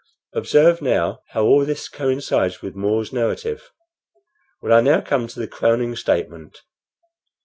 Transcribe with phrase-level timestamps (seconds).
[0.33, 3.69] Observe, now how all this coincides with More's narrative.
[4.59, 6.63] Well, I now come to the crowning statement.